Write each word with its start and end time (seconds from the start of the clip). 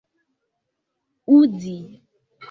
uzi 1.37 1.77